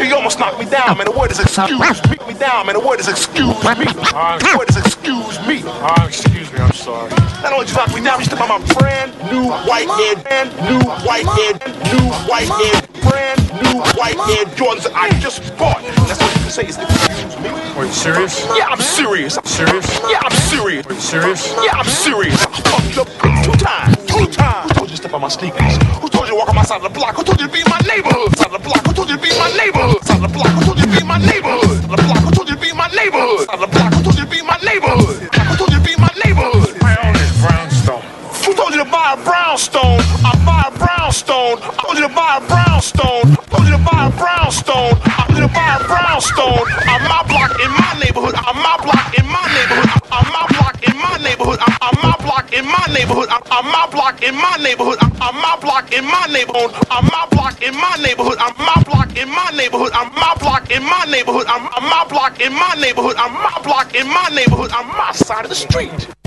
You 0.00 0.16
almost 0.16 0.38
knocked 0.38 0.58
me 0.58 0.64
down, 0.64 0.96
man. 0.96 1.04
The 1.04 1.12
word 1.12 1.30
is 1.30 1.38
excuse 1.38 2.00
me. 2.08 2.16
Me 2.26 2.34
down, 2.38 2.66
man. 2.66 2.74
The 2.74 2.80
word 2.80 2.98
is 3.00 3.08
excuse 3.08 3.60
me. 3.76 3.84
The 3.84 4.56
word 4.56 4.70
is 4.70 4.76
excuse 4.76 5.36
me. 5.46 5.60
Uh, 5.64 6.06
excuse 6.08 6.50
me, 6.52 6.58
I'm 6.60 6.72
sorry. 6.72 7.10
Not 7.44 7.52
only 7.52 7.66
did 7.66 7.72
you 7.72 7.76
knock 7.76 7.94
me 7.94 8.00
down, 8.02 8.18
you 8.20 8.24
stepped 8.24 8.40
on 8.40 8.48
my 8.48 8.60
brand 8.74 9.12
new 9.30 9.52
white 9.68 9.88
air, 10.00 10.16
brand 10.16 10.48
new 10.64 10.80
white 11.04 11.28
air, 11.44 11.52
new 11.92 12.08
white 12.24 12.48
air, 12.64 12.80
brand 13.04 13.40
new 13.60 13.80
white 14.00 14.16
air 14.32 14.44
Jordans 14.56 14.84
that 14.84 14.96
I 14.96 15.10
just 15.20 15.44
bought. 15.58 15.82
That's 16.08 16.20
what 16.20 16.32
you 16.34 16.40
can 16.40 16.50
say 16.50 16.66
is 16.66 16.78
excuse 16.78 17.36
me. 17.44 17.50
Are 17.76 17.84
you 17.84 17.92
serious? 17.92 18.44
Yeah, 18.56 18.72
I'm 18.72 18.80
serious. 18.80 19.36
I'm 19.36 19.44
Serious? 19.44 20.00
Yeah, 20.08 20.20
I'm 20.24 20.32
serious. 20.48 20.86
Are 20.86 20.92
you 20.94 21.00
serious? 21.00 21.52
Yeah, 21.62 21.72
I'm 21.76 21.84
serious. 21.86 22.40
I 22.46 22.48
fucked 22.64 22.98
up 22.98 23.44
two 23.44 23.52
times. 23.62 23.99
Step 25.00 25.14
on 25.14 25.22
my 25.22 25.28
sneakers? 25.28 25.76
Who 26.04 26.08
told 26.12 26.28
you 26.28 26.36
to 26.36 26.36
walk 26.36 26.48
on 26.50 26.56
my 26.56 26.62
side 26.62 26.84
of 26.84 26.92
the 26.92 26.92
block? 26.92 27.16
Who 27.16 27.24
told 27.24 27.40
you 27.40 27.46
to 27.48 27.52
be 27.52 27.60
in 27.60 27.70
my 27.72 27.80
neighborhood? 27.88 28.36
Side 28.36 28.52
of 28.52 28.60
the 28.60 28.64
block. 28.68 28.84
Who 28.86 28.92
told 28.92 29.08
you 29.08 29.16
to 29.16 29.22
be 29.22 29.30
in 29.32 29.38
my 29.40 29.48
neighborhood? 29.56 30.04
Side 30.04 30.20
of 30.20 30.28
the 30.28 30.32
block. 30.36 30.52
Who 30.52 30.60
told 30.64 30.78
you 30.78 30.84
to 30.84 30.92
be 30.92 31.00
in 31.00 31.08
my 31.08 31.18
neighborhood? 31.24 31.76
Side 31.80 31.88
of 31.88 31.96
the 31.96 32.04
block. 32.04 32.20
Who 32.20 32.30
told 32.36 32.48
you 32.48 32.54
to 32.54 32.60
be 32.60 32.68
in 32.68 32.76
my 32.76 32.88
neighborhood? 32.92 33.40
Side 33.48 33.56
of 33.56 33.64
the 33.64 33.70
block. 33.72 33.90
Who 33.96 34.00
told 34.04 34.16
you 34.20 34.24
to 34.24 34.30
be 34.30 34.38
in 34.44 34.46
my 34.46 34.60
neighborhood? 34.60 35.16
Who 35.24 35.54
told 35.56 35.72
you 35.72 35.80
to 35.80 35.86
be 35.88 35.92
in 35.96 36.00
my 36.04 36.14
neighborhood? 36.20 36.70
I 36.84 36.92
own 37.00 37.14
this 37.16 37.32
brownstone. 37.40 38.04
Who 38.44 38.52
told 38.52 38.72
you 38.76 38.80
to 38.84 38.90
buy 38.92 39.16
a 39.16 39.18
brownstone? 39.24 40.00
I 40.20 40.32
buy 40.44 40.62
a 40.68 40.72
brownstone. 40.76 41.56
I 41.64 41.70
told 41.80 41.96
you 41.96 42.04
to 42.04 42.12
buy 42.12 42.32
a 42.36 42.42
brownstone. 42.44 43.24
I 43.24 43.44
told 43.48 43.64
you 43.64 43.72
to 43.72 43.82
buy 43.88 44.00
a 44.04 44.12
brownstone. 44.20 44.94
I 45.00 45.24
told 45.24 45.36
you 45.40 45.44
to 45.48 45.52
buy 45.56 45.70
a 45.80 45.82
brownstone. 45.88 46.64
I'm 46.84 47.02
my 47.08 47.24
block 47.24 47.50
in 47.56 47.70
my 47.72 47.92
neighborhood. 48.04 48.36
I'm 48.36 48.58
my 48.60 48.76
block 48.84 48.99
in 52.60 52.66
my 52.66 52.86
neighborhood. 52.92 53.28
I'm 53.30 53.64
my 53.64 53.88
block 53.90 54.22
in 54.22 54.34
my 54.34 54.56
neighborhood. 54.60 54.98
I'm 55.00 55.34
my 55.36 55.56
block 55.60 55.92
in 55.92 56.04
my 56.04 56.26
neighborhood. 56.30 56.72
I'm 56.90 57.04
my 57.06 57.26
block 57.30 57.62
in 57.62 57.74
my 57.74 57.96
neighborhood. 57.96 58.36
I'm 58.38 58.54
my 58.58 58.82
block 58.84 59.16
in 59.16 59.28
my 59.28 59.50
neighborhood. 59.56 59.92
I'm 59.94 60.12
my 60.14 60.34
block 60.38 60.70
in 60.70 60.82
my 60.82 61.04
neighborhood. 61.08 61.46
I'm 61.48 61.64
my 61.64 62.04
block 62.08 62.40
in 62.40 62.52
my 62.52 62.74
neighborhood. 62.78 63.16
I'm 63.16 63.32
my 63.32 63.60
block 63.64 63.94
in 63.94 64.06
my 64.06 64.28
neighborhood. 64.34 64.70
I'm 64.72 64.86
my 64.88 65.12
side 65.12 65.44
of 65.44 65.50
the 65.50 65.56
street. 65.56 66.19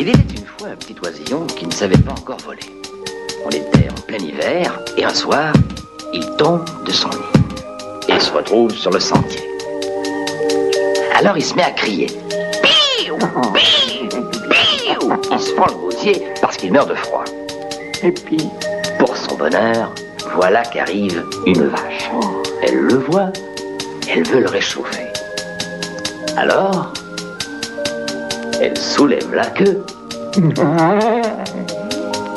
Il 0.00 0.08
était 0.08 0.36
une 0.36 0.46
fois 0.46 0.68
un 0.68 0.76
petit 0.76 0.94
oisillon 1.02 1.44
qui 1.48 1.66
ne 1.66 1.72
savait 1.72 1.98
pas 1.98 2.12
encore 2.12 2.38
voler. 2.46 2.62
On 3.44 3.50
était 3.50 3.90
en 3.90 4.00
plein 4.02 4.18
hiver 4.18 4.78
et 4.96 5.04
un 5.04 5.12
soir, 5.12 5.52
il 6.12 6.24
tombe 6.36 6.64
de 6.84 6.92
son 6.92 7.08
nid 7.08 8.14
et 8.14 8.20
se 8.20 8.30
retrouve 8.30 8.70
sur 8.70 8.92
le 8.92 9.00
sentier. 9.00 9.42
Alors 11.18 11.36
il 11.36 11.44
se 11.44 11.52
met 11.56 11.64
à 11.64 11.72
crier. 11.72 12.06
Piou 12.62 13.18
Piou 13.18 15.12
Il 15.32 15.40
se 15.40 15.52
prend 15.54 15.66
le 15.66 15.74
gosier 15.74 16.28
parce 16.40 16.56
qu'il 16.56 16.72
meurt 16.72 16.88
de 16.88 16.94
froid. 16.94 17.24
Et 18.04 18.12
puis, 18.12 18.48
pour 19.00 19.16
son 19.16 19.34
bonheur, 19.34 19.92
voilà 20.36 20.62
qu'arrive 20.62 21.24
une 21.44 21.66
vache. 21.66 22.08
Elle 22.62 22.76
le 22.76 22.98
voit, 22.98 23.32
elle 24.08 24.22
veut 24.28 24.42
le 24.42 24.48
réchauffer. 24.48 25.06
Alors, 26.36 26.92
elle 28.60 28.76
soulève 28.76 29.34
la 29.34 29.46
queue. 29.46 29.84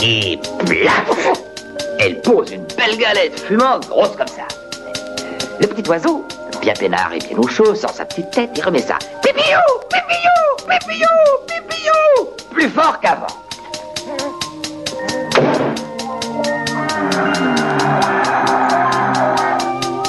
Et 0.04 0.40
plaf 0.66 1.28
Elle 2.00 2.22
pose 2.22 2.52
une 2.52 2.66
belle 2.78 2.98
galette 2.98 3.40
fumante, 3.40 3.88
grosse 3.88 4.16
comme 4.16 4.28
ça. 4.28 4.48
Le 5.60 5.68
petit 5.68 5.88
oiseau, 5.88 6.26
bien 6.62 6.74
peinard 6.74 7.12
et 7.14 7.20
bien 7.20 7.38
au 7.38 7.48
chaud, 7.48 7.76
sort 7.76 7.92
sa 7.92 8.06
petite 8.06 8.32
tête 8.32 8.58
et 8.58 8.62
remet 8.62 8.82
ça. 8.82 8.98
Pipillou 9.22 9.60
Pipillou 9.90 10.68
Pipillou 10.68 11.08
Pipillou 11.48 12.30
Plus 12.52 12.70
fort 12.70 13.00
qu'avant. 13.00 13.28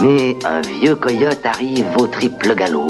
Mais 0.00 0.36
un 0.44 0.60
vieux 0.62 0.96
coyote 0.96 1.44
arrive 1.44 1.86
au 1.96 2.06
triple 2.06 2.54
galop. 2.54 2.88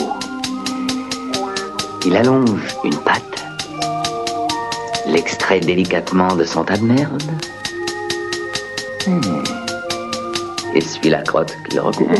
Il 2.05 2.17
allonge 2.17 2.61
une 2.85 2.97
patte, 2.97 3.45
l'extrait 5.07 5.61
délicatement 5.61 6.35
de 6.35 6.45
son 6.45 6.65
tas 6.65 6.77
de 6.77 6.85
merde, 6.85 7.23
Hmm. 9.05 9.43
essuie 10.77 11.11
la 11.11 11.23
crotte 11.23 11.57
qu'il 11.69 11.81
recouvre. 11.81 12.15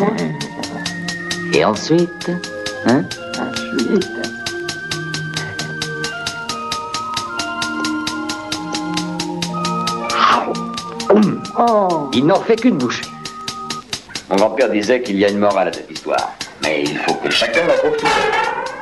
Et 1.54 1.65
ensuite, 1.65 2.28
hein, 2.87 3.04
ensuite, 3.38 4.09
il 12.12 12.26
n'en 12.26 12.41
fait 12.41 12.56
qu'une 12.56 12.78
bouchée. 12.78 13.04
Mon 14.31 14.37
grand-père 14.37 14.70
disait 14.70 15.03
qu'il 15.03 15.19
y 15.19 15.25
a 15.25 15.28
une 15.31 15.38
morale 15.38 15.69
à 15.69 15.72
cette 15.72 15.91
histoire, 15.91 16.32
mais 16.62 16.82
il 16.84 16.97
faut 16.99 17.14
que 17.14 17.31
chacun 17.31 17.66
la 17.66 17.75
trouve 17.75 17.97
tout 17.97 18.06
seul. 18.06 18.81